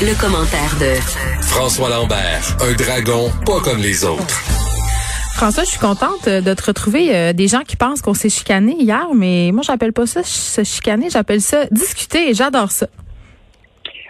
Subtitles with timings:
[0.00, 0.94] Le commentaire de
[1.42, 4.38] François Lambert, un dragon pas comme les autres.
[5.36, 7.14] François, je suis contente euh, de te retrouver.
[7.14, 10.62] Euh, des gens qui pensent qu'on s'est chicané hier, mais moi, j'appelle pas ça se
[10.64, 12.86] chicaner, j'appelle ça discuter et j'adore ça.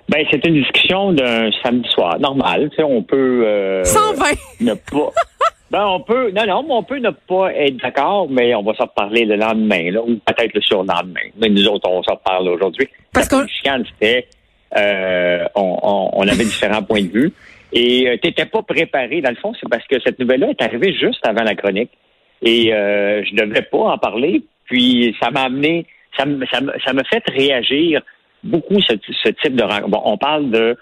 [0.08, 2.68] Ben, c'est une discussion d'un samedi soir, normal.
[2.70, 4.24] Tu sais, on peut euh, 120.
[4.60, 5.12] ne pas.
[5.70, 6.30] Ben, on peut.
[6.30, 9.36] Non, non, mais on peut ne pas être d'accord, mais on va s'en reparler le
[9.36, 11.28] lendemain, là, ou peut-être le surlendemain.
[11.38, 12.88] Mais nous autres, on s'en reparle aujourd'hui.
[13.12, 14.26] Parce qu'on- chicane, c'était.
[14.76, 17.32] Euh, on, on, on avait différents points de vue.
[17.72, 19.20] Et tu n'étais pas préparé.
[19.20, 21.90] Dans le fond, c'est parce que cette nouvelle-là est arrivée juste avant la chronique.
[22.42, 24.42] Et euh, je devais pas en parler.
[24.66, 25.86] Puis ça m'a amené,
[26.16, 28.02] ça me ça ça m'a fait réagir
[28.44, 29.88] beaucoup ce, ce type de rencontre.
[29.88, 30.76] Bon, on parle de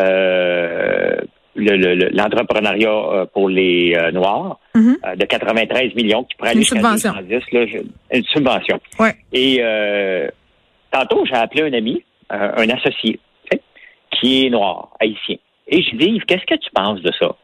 [0.00, 1.16] euh,
[1.54, 4.96] le- le- le- l'entrepreneuriat euh, pour les euh, Noirs Mhm.
[5.06, 7.12] euh, de 93 millions qui pourrait aller Une jusqu'à subvention.
[7.28, 7.80] 210, là,
[8.14, 8.80] une subvention.
[8.98, 9.14] Ouais.
[9.34, 10.28] Et euh,
[10.90, 13.20] tantôt, j'ai appelé un ami, euh, un associé,
[14.22, 15.36] est noir, haïtien.
[15.68, 17.36] Et je dis, Yves, qu'est-ce que tu penses de ça?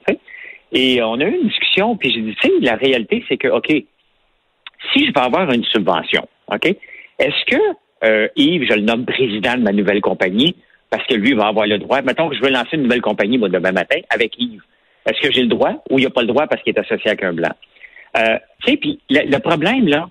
[0.73, 3.49] Et on a eu une discussion, puis j'ai dit, tu sais, la réalité, c'est que,
[3.49, 6.67] OK, si je vais avoir une subvention, OK,
[7.19, 7.61] est-ce que
[8.05, 10.57] euh, Yves, je le nomme président de ma nouvelle compagnie,
[10.91, 13.39] parce que lui va avoir le droit, mettons que je veux lancer une nouvelle compagnie,
[13.39, 14.63] moi, demain matin, avec Yves,
[15.07, 16.79] est-ce que j'ai le droit ou il n'y a pas le droit parce qu'il est
[16.79, 17.53] associé avec un blanc?
[18.17, 20.09] Euh, tu sais, puis le, problème, là,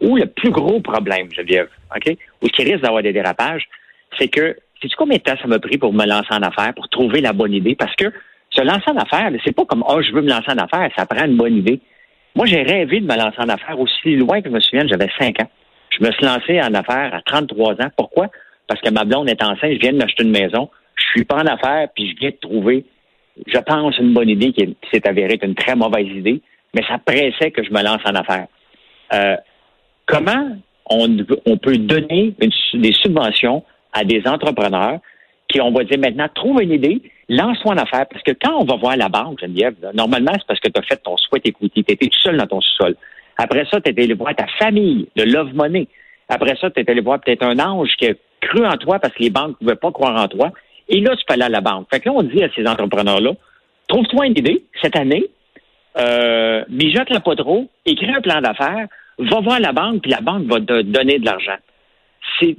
[0.00, 3.68] ou, le plus gros problème, Geneviève, OK, ou qui risque d'avoir des dérapages,
[4.18, 6.88] c'est que, sais-tu combien de temps ça m'a pris pour me lancer en affaires, pour
[6.88, 7.74] trouver la bonne idée?
[7.74, 8.12] Parce que
[8.50, 11.06] se lancer en affaires, c'est pas comme, oh, je veux me lancer en affaires, ça
[11.06, 11.80] prend une bonne idée.
[12.34, 15.10] Moi, j'ai rêvé de me lancer en affaires aussi loin que je me souviens, j'avais
[15.18, 15.50] 5 ans.
[15.90, 17.90] Je me suis lancé en affaires à 33 ans.
[17.96, 18.28] Pourquoi?
[18.66, 21.36] Parce que ma blonde est enceinte, je viens de m'acheter une maison, je suis pas
[21.42, 22.84] en affaires, puis je viens de trouver,
[23.46, 26.40] je pense, une bonne idée qui est- qui s'est avérée être une très mauvaise idée,
[26.74, 28.46] mais ça pressait que je me lance en affaires.
[29.12, 29.36] Euh,
[30.06, 30.56] comment
[30.88, 32.34] on, peut donner
[32.74, 35.00] des subventions à des entrepreneurs
[35.48, 38.06] qui, on va dire maintenant, trouve une idée, lance-toi en affaires.
[38.10, 40.78] Parce que quand on va voir la banque, Geneviève, là, normalement, c'est parce que tu
[40.78, 41.84] as fait ton sweat equity.
[41.84, 42.96] Tu étais tout seul dans ton sous-sol.
[43.36, 45.88] Après ça, tu es allé voir ta famille, de Love Money.
[46.28, 49.14] Après ça, tu es allé voir peut-être un ange qui a cru en toi parce
[49.14, 50.50] que les banques ne pouvaient pas croire en toi.
[50.88, 51.86] Et là, tu peux aller à la banque.
[51.90, 53.32] Fait que là, on dit à ces entrepreneurs-là,
[53.88, 55.24] trouve-toi une idée cette année,
[55.98, 58.86] euh, mijote-la pas trop, écris un plan d'affaires,
[59.18, 61.56] va voir la banque, puis la banque va te donner de l'argent.
[62.38, 62.56] C'est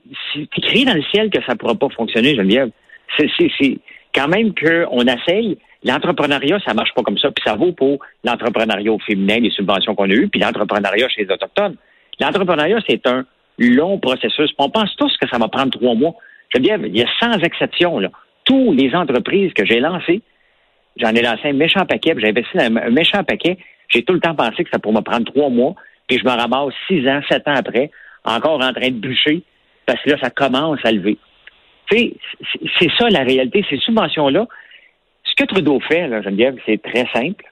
[0.57, 2.69] écrit dans le ciel que ça ne pourra pas fonctionner, Geneviève.
[3.17, 3.79] C'est
[4.13, 5.57] quand même qu'on essaye.
[5.83, 7.31] L'entrepreneuriat, ça marche pas comme ça.
[7.31, 11.31] Puis ça vaut pour l'entrepreneuriat féminin, les subventions qu'on a eues, puis l'entrepreneuriat chez les
[11.31, 11.75] Autochtones.
[12.19, 13.25] L'entrepreneuriat, c'est un
[13.57, 14.51] long processus.
[14.57, 16.13] On pense tous que ça va prendre trois mois.
[16.53, 18.09] Geneviève, il y a sans exception, là.
[18.43, 20.21] Tous les entreprises que j'ai lancées,
[20.97, 23.57] J'en ai lancé un méchant paquet, j'ai investi dans un méchant paquet.
[23.89, 25.75] J'ai tout le temps pensé que ça pourrait me prendre trois mois,
[26.07, 27.91] puis je me ramasse six ans, sept ans après,
[28.23, 29.43] encore en train de bûcher,
[29.91, 31.17] parce que là, ça commence à lever.
[31.89, 32.13] Tu sais,
[32.79, 33.65] c'est- ça la réalité.
[33.69, 34.47] Ces subventions-là,
[35.23, 37.43] ce que Trudeau fait, là, Geneviève, c'est très simple.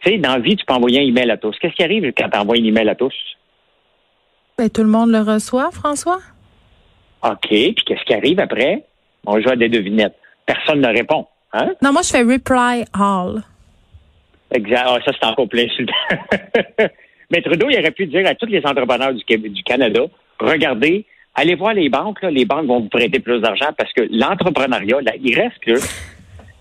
[0.00, 1.56] Tu sais, dans la vie, tu peux envoyer un email à tous.
[1.60, 3.14] Qu'est-ce qui arrive quand tu envoies un email à tous?
[4.58, 6.18] Ben, tout le monde le reçoit, François?
[7.22, 8.84] OK, puis qu'est-ce qui arrive après?
[9.26, 10.16] On joue à des devinettes.
[10.44, 11.26] Personne ne répond.
[11.52, 11.70] Hein?
[11.82, 13.42] Non, moi, je fais reply all.
[14.50, 14.84] Exact.
[14.86, 15.94] Ah, ça, c'est encore plein insultant.
[17.30, 20.02] Mais Trudeau, il aurait pu dire à tous les entrepreneurs du, Québec- du Canada,
[20.40, 21.04] regardez,
[21.34, 25.00] allez voir les banques, là, les banques vont vous prêter plus d'argent parce que l'entrepreneuriat,
[25.02, 25.72] là, il reste que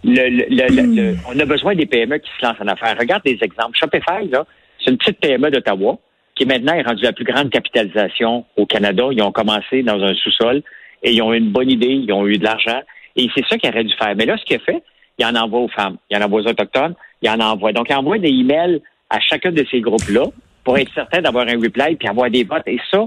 [0.03, 2.95] le, le- le- le- le- on a besoin des PME qui se lancent en affaires.
[2.99, 3.77] Regarde des exemples.
[3.77, 4.45] Shopify, là,
[4.79, 5.97] c'est une petite PME d'Ottawa
[6.35, 9.05] qui maintenant est rendue la plus grande capitalisation au Canada.
[9.11, 10.61] Ils ont commencé dans un sous-sol
[11.01, 12.81] et ils ont eu une bonne idée, ils ont eu de l'argent.
[13.15, 14.13] Et c'est ça qu'il aurait dû faire.
[14.15, 14.83] Mais là, ce qu'il a fait,
[15.17, 17.71] il en envoie aux femmes, il en envoie aux Autochtones, il en envoie.
[17.71, 20.23] Donc, il envoie des emails à chacun de ces groupes-là
[20.65, 22.67] pour être certain d'avoir un reply puis avoir des votes.
[22.67, 23.05] Et ça,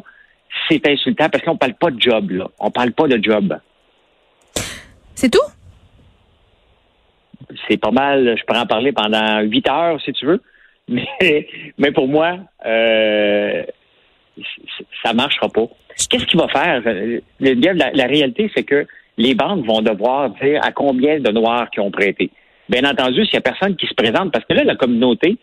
[0.69, 2.49] c'est insultant parce qu'on parle pas de job, là.
[2.59, 3.59] On parle pas de job.
[5.15, 5.39] C'est tout?
[7.67, 8.37] c'est pas mal.
[8.39, 10.43] Je pourrais en parler pendant huit heures, si tu veux.
[10.91, 13.63] Mais, mais pour moi, euh,
[15.05, 15.67] ça marchera pas.
[16.09, 16.81] Qu'est-ce qu'il va faire?
[16.83, 18.87] Le- La, la réalité, c'est que
[19.19, 22.31] les banques vont devoir dire à combien de Noirs qui ont prêté.
[22.71, 25.37] Bien entendu, s'il y a personne qui se présente, parce que là, la communauté,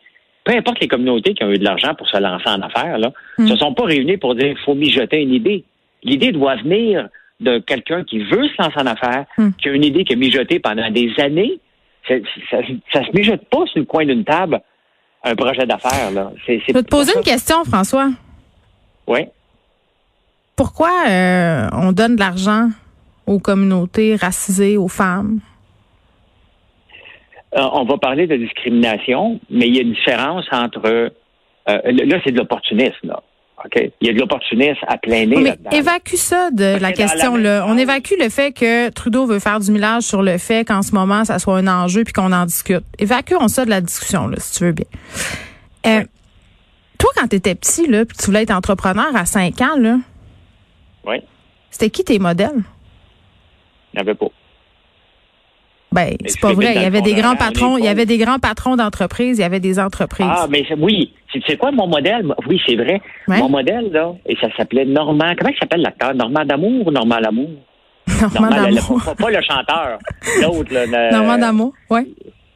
[0.45, 3.11] peu importe les communautés qui ont eu de l'argent pour se lancer en affaires, là,
[3.37, 3.47] Mm.
[3.47, 5.65] se sont pas réunis pour dire il faut mijoter une idée.
[6.03, 7.09] L'idée doit venir
[7.41, 9.49] de quelqu'un qui veut se lancer en affaires, Mm.
[9.57, 11.59] qui a une idée qui a mijoté pendant des années.
[12.07, 12.57] C'est- Ça,
[12.93, 14.61] ça, se mijote pas sur le coin d'une table
[15.23, 16.11] un projet d'affaires.
[16.11, 16.31] là.
[16.45, 18.09] C'est, Je vais te poser une question, François.
[19.07, 19.21] Oui.
[20.55, 22.69] Pourquoi euh, on donne de l'argent
[23.25, 25.39] aux communautés racisées, aux femmes?
[27.57, 30.85] Euh, on va parler de discrimination, mais il y a une différence entre.
[30.87, 31.09] euh,
[31.67, 32.93] là, c'est de l'opportunisme.
[33.07, 33.21] Là.
[33.63, 33.91] OK?
[34.01, 37.37] Il y a de l'opportunisme à plein nez Oui, mais évacue ça de la question.
[37.37, 37.65] là.
[37.67, 40.93] On évacue le fait que Trudeau veut faire du millage sur le fait qu'en ce
[40.93, 42.83] moment, ça soit un enjeu puis qu'on en discute.
[42.99, 44.85] Évacuons ça de la discussion, là, si tu veux bien.
[45.87, 46.03] Euh,
[46.99, 49.97] Toi, quand tu étais petit, là, puis tu voulais être entrepreneur à 5 ans, là,
[51.07, 51.17] Oui,
[51.71, 52.63] c'était qui tes modèles?
[53.93, 54.27] il n'y avait pas.
[55.95, 56.73] Ben, c'est pas vrai.
[56.75, 59.41] Il y avait des grands rang, patrons, il y avait des grands patrons d'entreprises, il
[59.41, 60.27] y avait des entreprises.
[60.29, 61.13] Ah, mais oui,
[61.47, 62.25] c'est quoi mon modèle?
[62.47, 63.01] Oui, c'est vrai.
[63.27, 63.37] Ouais.
[63.39, 65.33] Mon modèle, là, et ça s'appelait Normand.
[65.37, 66.13] Comment il s'appelle l'acteur?
[66.13, 67.49] Normand d'Amour ou Normand Lamour?
[68.35, 69.01] Normand D'Amour.
[69.05, 69.97] pas, pas le chanteur.
[70.41, 70.85] L'autre, là.
[70.85, 72.13] le- Normand D'Amour, oui.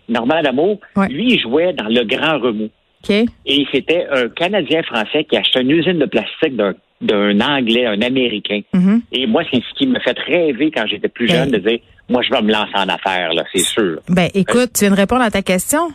[0.10, 0.80] Normand d'Amour.
[0.96, 1.08] Ouais.
[1.08, 2.70] Lui, il jouait dans Le Grand Remous.
[3.04, 3.12] OK.
[3.46, 8.02] Et c'était un Canadien français qui achetait une usine de plastique d'un d'un Anglais, un
[8.02, 8.60] Américain.
[8.74, 9.02] Mhm.
[9.14, 11.80] Et moi, c'est ce qui me fait rêver quand j'étais plus Ben- jeune de dire,
[12.10, 14.00] moi, je vais me lancer en affaires, là, c'est sûr.
[14.10, 15.92] Ben, écoute, tu viens de répondre à ta question.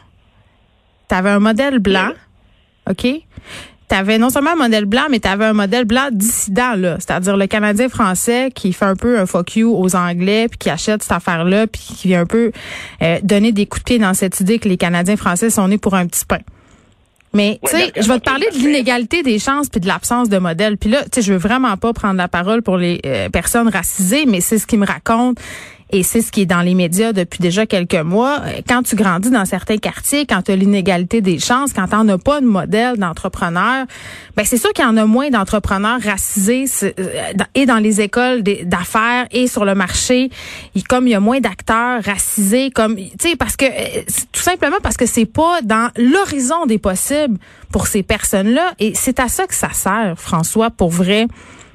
[1.08, 2.10] Tu avais un modèle blanc,
[2.88, 3.02] OK?
[3.02, 6.96] Tu avais non seulement un modèle blanc, mais tu avais un modèle blanc dissident, là.
[7.00, 10.70] C'est-à-dire le Canadien français qui fait un peu un fuck you aux Anglais, puis qui
[10.70, 12.52] achète cette affaire-là, puis qui vient un peu
[13.02, 15.78] euh, donner des coups de pied dans cette idée que les Canadiens français sont nés
[15.78, 16.38] pour un petit pain.
[17.34, 20.38] Mais, tu sais, je vais te parler de l'inégalité des chances puis de l'absence de
[20.38, 20.78] modèle.
[20.78, 23.68] Puis là, tu sais, je veux vraiment pas prendre la parole pour les euh, personnes
[23.68, 25.38] racisées, mais c'est ce qui me raconte
[25.90, 28.40] et c'est ce qui est dans les médias depuis déjà quelques mois.
[28.68, 32.18] Quand tu grandis dans certains quartiers, quand tu as l'inégalité des chances, quand tu n'as
[32.18, 33.86] pas de modèle d'entrepreneur,
[34.36, 38.42] ben c'est sûr qu'il y en a moins d'entrepreneurs racisés euh, et dans les écoles
[38.42, 40.30] d'affaires et sur le marché.
[40.74, 44.02] Et comme il y a moins d'acteurs racisés, comme tu sais, parce que euh,
[44.32, 47.38] tout simplement parce que c'est pas dans l'horizon des possibles
[47.70, 48.72] pour ces personnes-là.
[48.78, 51.28] Et c'est à ça que ça sert, François, pour vrai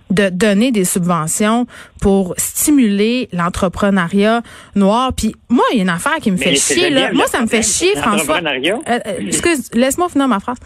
[0.09, 1.67] de donner des subventions
[2.01, 4.41] pour stimuler l'entrepreneuriat
[4.75, 5.13] noir.
[5.13, 6.89] Puis moi, il y a une affaire qui me fait chier.
[6.89, 7.11] Là.
[7.13, 8.39] Moi, ça me fait chier, François.
[8.87, 10.57] Euh, euh, excuse, laisse-moi finir ma phrase.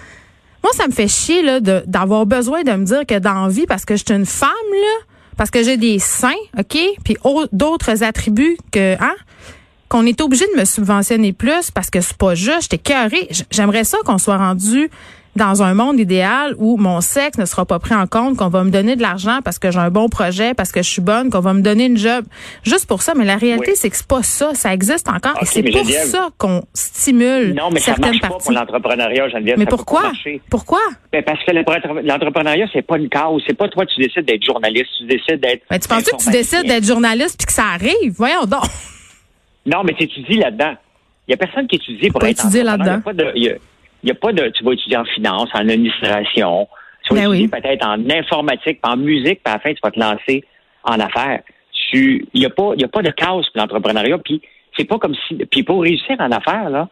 [0.63, 3.65] Moi, ça me fait chier là, de- d'avoir besoin de me dire que dans vie,
[3.67, 5.05] parce que je suis une femme, là,
[5.35, 9.15] parce que j'ai des seins, OK, puis au- d'autres attributs que, hein,
[9.89, 12.63] qu'on est obligé de me subventionner plus parce que c'est pas juste.
[12.63, 13.27] J'étais carré.
[13.51, 14.89] J'aimerais ça qu'on soit rendu
[15.35, 18.63] dans un monde idéal où mon sexe ne sera pas pris en compte, qu'on va
[18.63, 21.29] me donner de l'argent parce que j'ai un bon projet, parce que je suis bonne,
[21.31, 22.25] qu'on va me donner une job.
[22.63, 23.13] Juste pour ça.
[23.15, 23.75] Mais la réalité, Oui.
[23.77, 24.53] c'est que c'est pas ça.
[24.53, 25.35] Ça existe encore.
[25.41, 28.43] Et c'est mais pour Geneviève- ça qu'on stimule Non, mais ça certaines marche pas parties.
[28.43, 29.57] pour l'entrepreneuriat, Geneviève.
[29.57, 30.11] mais ça peut pas pourquoi?
[30.49, 30.79] Pourquoi?
[31.11, 33.43] Ben, parce que l'entre- l'entrepreneuriat, c'est pas une cause.
[33.47, 35.63] C'est pas toi, tu décides d'être journaliste, tu décides d'être.
[35.69, 38.13] Ben, tu penses que tu décides d'être journaliste puis que ça arrive?
[38.15, 38.63] Voyons donc.
[39.65, 40.73] Non, mais tu étudies là-dedans.
[41.27, 43.01] Il y a personne qui étudie pour Pas être étudier là-dedans.
[43.35, 43.57] Il
[44.03, 44.49] Il y a, pas de.
[44.49, 46.67] Tu vas étudier en finance, en administration.
[47.03, 47.61] Tu vas Ben étudier oui.
[47.61, 50.43] peut-être en informatique, en musique, puis à la fin, tu vas te lancer
[50.83, 51.41] en affaires.
[51.89, 54.17] Tu, il y a pas, il y a pas de cause pour l'entrepreneuriat.
[54.19, 54.41] Puis
[54.77, 55.35] c'est pas comme si.
[55.35, 56.89] Puis pour réussir en affaires là,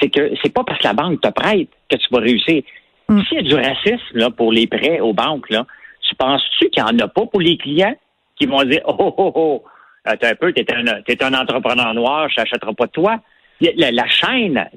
[0.00, 2.62] c'est que c'est pas parce que la banque te prête que tu vas réussir.
[3.08, 3.22] Mm.
[3.24, 5.66] S'il y a du racisme là pour les prêts aux banques là,
[6.08, 7.94] tu penses-tu qu'il y en a pas pour les clients
[8.36, 9.64] qui vont dire oh oh oh
[10.06, 13.20] Attends un peu, t'es un, t'es un entrepreneur noir, je n'achèterai pas de toi?
[13.60, 14.68] La, chaîne,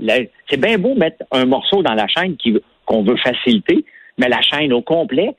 [0.50, 2.38] c'est bien beau mettre un morceau dans la chaîne
[2.86, 3.84] qu'on veut faciliter,
[4.18, 5.36] mais la chaîne au complet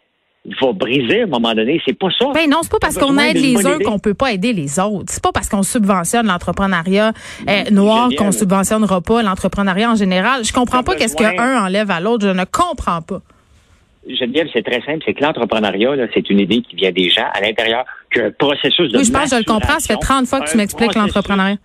[0.60, 1.80] va briser à un moment donné.
[1.86, 2.26] C'est pas ça.
[2.34, 5.06] Ben non, c'est pas parce qu'on aide les uns qu'on peut pas aider les autres.
[5.08, 7.12] C'est pas parce qu'on subventionne l'entrepreneuriat
[7.48, 10.44] euh, noir qu'on subventionnera pas l'entrepreneuriat en général.
[10.44, 12.26] Je comprends pas qu'est-ce qu'un enlève à l'autre.
[12.26, 13.20] Je ne comprends pas.
[14.08, 17.42] Geneviève, c'est très simple, c'est que l'entrepreneuriat, c'est une idée qui vient des gens à
[17.42, 19.78] l'intérieur, qu'un processus de Oui, je pense que je le comprends.
[19.78, 21.56] Ça fait 30 fois que tu m'expliques l'entrepreneuriat.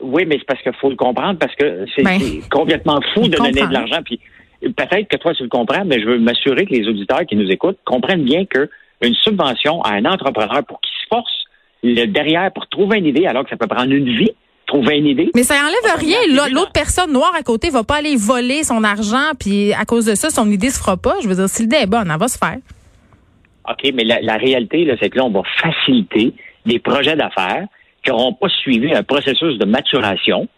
[0.00, 2.20] Oui, mais c'est parce qu'il faut le comprendre, parce que c'est Ben,
[2.50, 4.00] complètement fou de donner de l'argent.
[4.04, 4.20] Puis
[4.60, 7.50] peut-être que toi, tu le comprends, mais je veux m'assurer que les auditeurs qui nous
[7.50, 8.68] écoutent comprennent bien que
[9.02, 11.44] une subvention à un entrepreneur pour qu'il se force
[11.82, 14.30] le derrière pour trouver une idée, alors que ça peut prendre une vie,
[14.66, 15.30] trouver une idée.
[15.34, 16.48] Mais ça enlève rien.
[16.50, 20.14] L'autre personne noire à côté va pas aller voler son argent, puis à cause de
[20.14, 21.16] ça, son idée se fera pas.
[21.22, 22.56] Je veux dire, si l'idée est bonne, elle va se faire.
[23.68, 26.34] OK, mais la, la réalité, c'est que là, on va faciliter
[26.66, 27.66] des projets d'affaires
[28.04, 30.48] qui n'auront pas suivi un processus de maturation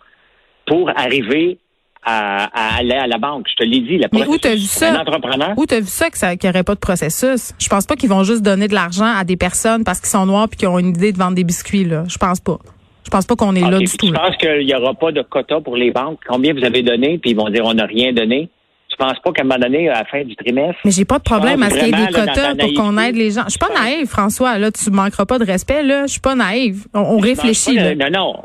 [0.67, 1.59] pour arriver
[2.05, 3.47] à, à aller à la banque.
[3.51, 4.93] Je te l'ai dit, le Mais où t'as vu ça?
[4.93, 5.55] Un entrepreneur.
[5.57, 7.53] Où t'as vu ça qu'il y aurait pas de processus?
[7.59, 10.27] Je pense pas qu'ils vont juste donner de l'argent à des personnes parce qu'ils sont
[10.27, 12.05] noirs puis qu'ils ont une idée de vendre des biscuits là.
[12.09, 12.59] Je pense pas.
[13.05, 14.07] Je pense pas qu'on est là OK, du tout.
[14.07, 14.19] tu là.
[14.21, 16.19] penses qu'il n'y aura pas de quota pour les banques?
[16.29, 17.19] Combien vous avez donné?
[17.19, 18.51] Puis ils vont dire on n'a rien donné.
[18.99, 21.19] Tu penses pas qu'à un moment donné, à la fin du trimestre, Mais j'ai pas
[21.19, 23.43] de problème à ce qu'il y ait des quotas ta pour qu'on aide les gens.
[23.45, 24.57] Je suis pas naïve, François.
[24.59, 25.83] Là, tu manqueras pas de respect.
[25.83, 26.87] Là, je suis pas naïve.
[26.95, 27.75] On, réfléchit.
[27.75, 27.95] Là.
[27.95, 28.43] de- Non, non.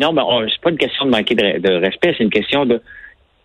[0.00, 2.66] Non, mais on- c'est pas une question de manquer de, de respect, c'est une question
[2.66, 2.80] de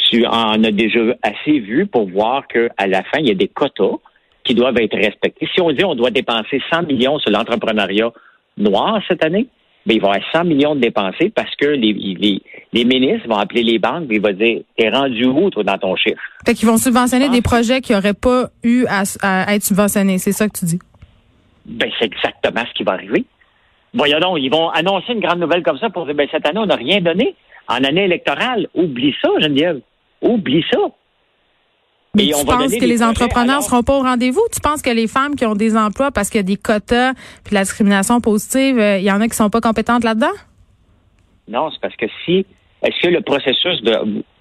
[0.09, 3.49] tu en as déjà assez vu pour voir qu'à la fin, il y a des
[3.49, 3.97] quotas
[4.45, 5.47] qui doivent être respectés.
[5.53, 8.11] Si on dit on doit dépenser 100 millions sur l'entrepreneuriat
[8.57, 9.47] noir cette année,
[9.86, 12.41] ben, il va y avoir 100 millions de dépensés parce que les, les,
[12.74, 15.77] les ministres vont appeler les banques et ils vont dire T'es rendu où, toi, dans
[15.77, 16.22] ton chiffre?
[16.46, 19.03] Fait qu'ils vont subventionner des projets qui n'auraient pas eu à,
[19.53, 20.17] être subventionnés.
[20.17, 20.79] C'est ça que tu dis?
[21.65, 23.24] Ben, c'est exactement ce qui va arriver.
[23.93, 26.60] Voyons donc, ils vont annoncer une grande nouvelle comme ça pour dire ben, cette année,
[26.60, 27.36] on n'a rien donné.
[27.69, 29.81] En année électorale, oublie ça, Geneviève.
[30.22, 30.79] Oublie ça.
[32.17, 34.41] Mais tu penses que les entrepreneurs ne seront pas au rendez-vous?
[34.53, 37.13] Tu penses que les femmes qui ont des emplois parce qu'il y a des quotas
[37.43, 40.33] puis la discrimination positive, euh, il y en a qui sont pas compétentes là-dedans?
[41.47, 42.45] Non, c'est parce que si
[42.83, 43.81] est-ce que le processus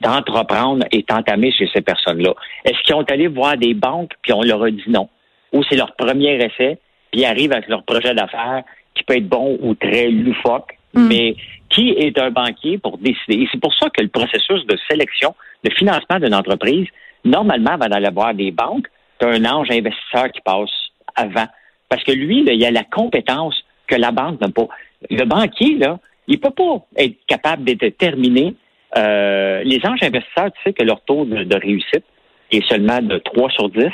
[0.00, 2.34] d'entreprendre est entamé chez ces personnes-là?
[2.64, 5.08] Est-ce qu'ils ont allé voir des banques puis on leur a dit non?
[5.52, 6.78] Ou c'est leur premier essai,
[7.10, 8.62] puis ils arrivent avec leur projet d'affaires
[8.94, 11.06] qui peut être bon ou très loufoque, hmm.
[11.08, 11.36] mais
[11.70, 13.42] qui est un banquier pour décider?
[13.42, 16.86] Et c'est pour ça que le processus de sélection, de financement d'une entreprise,
[17.26, 18.86] normalement, va aller voir des banques.
[19.18, 20.70] Tu un ange investisseur qui passe
[21.14, 21.46] avant.
[21.88, 23.54] Parce que lui, il a la compétence
[23.86, 24.68] que la banque n'a pas.
[25.10, 28.54] Le banquier, là, il peut pas être capable de déterminer.
[28.96, 32.04] Euh, les anges investisseurs, tu sais que leur taux de, réussite
[32.50, 33.84] est seulement de 3 sur 10.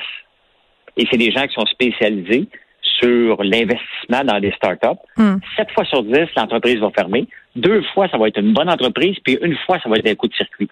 [0.96, 2.48] Et c'est des gens qui sont spécialisés
[2.82, 5.00] sur l'investissement dans des startups.
[5.16, 5.36] Hmm.
[5.56, 7.26] 7 fois sur 10, l'entreprise va fermer.
[7.56, 10.14] Deux fois, ça va être une bonne entreprise, puis une fois, ça va être un
[10.14, 10.68] coup de circuit.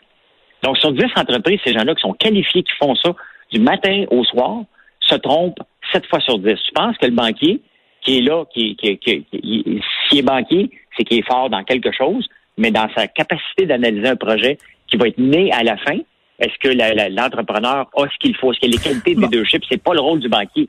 [0.63, 3.15] Donc, sur 10 entreprises, ces gens-là qui sont qualifiés, qui font ça
[3.51, 4.63] du matin au soir,
[5.01, 5.61] se trompent
[5.93, 6.55] 7 fois sur 10.
[6.55, 7.61] Tu penses que le banquier,
[8.03, 11.93] qui est là, qui, qui, qui, qui est banquier, c'est qu'il est fort dans quelque
[11.93, 15.99] chose, mais dans sa capacité d'analyser un projet qui va être né à la fin,
[16.39, 16.69] est-ce que
[17.15, 18.53] l'entrepreneur a ce qu'il faut?
[18.53, 19.63] Est-ce qu'il a les qualités de leadership?
[19.71, 20.69] C'est pas le rôle du banquier?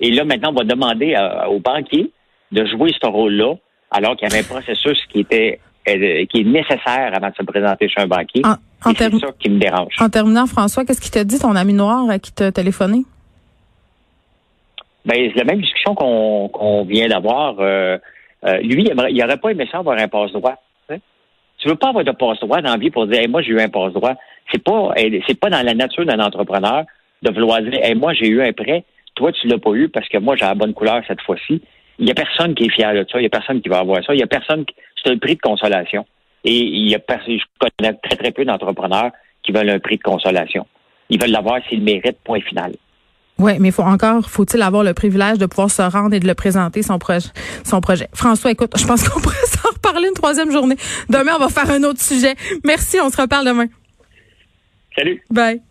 [0.00, 1.14] Et là, maintenant, on va demander
[1.48, 2.10] au banquier
[2.52, 3.54] de jouer ce rôle-là,
[3.90, 5.60] alors qu'il y avait un processus qui était
[6.26, 8.42] qui est nécessaire avant de se présenter chez un banquier.
[8.82, 9.94] c'est ça qui me dérange.
[10.00, 13.04] En terminant, François, qu'est-ce qui t'a dit ton ami noir qui t'a téléphoné?
[15.04, 17.56] Ben, c'est la même discussion qu'on vient d'avoir.
[17.58, 17.96] Euh,
[18.44, 20.56] euh, lui, il n'aurait pas aimé ça avoir un passe-droit.
[21.60, 23.68] Tu veux pas avoir de passe-droit dans la vie pour dire moi j'ai eu un
[23.68, 24.14] passe-droit.
[24.50, 24.94] C'est pas
[25.26, 26.84] c'est pas dans la nature d'un entrepreneur
[27.22, 30.16] de vouloir dire moi j'ai eu un prêt, toi tu l'as pas eu parce que
[30.16, 31.60] moi j'ai la bonne couleur cette fois-ci.
[31.98, 33.80] Il y a personne qui est fier de ça, il y a personne qui va
[33.80, 34.64] avoir ça, il y a personne
[35.02, 36.06] c'est un prix de consolation.
[36.44, 39.10] Et il y a je connais très très peu d'entrepreneurs
[39.42, 40.66] qui veulent un prix de consolation.
[41.10, 42.72] Ils veulent l'avoir s'ils méritent point final.
[43.38, 46.34] Oui, mais faut encore, faut-il avoir le privilège de pouvoir se rendre et de le
[46.34, 47.30] présenter son projet,
[47.64, 48.08] son projet.
[48.12, 50.76] François, écoute, je pense qu'on pourrait s'en reparler une troisième journée.
[51.08, 52.34] Demain, on va faire un autre sujet.
[52.64, 53.66] Merci, on se reparle demain.
[54.94, 55.22] Salut.
[55.30, 55.62] Bye.